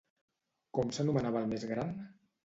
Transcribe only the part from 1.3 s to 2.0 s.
el més gran?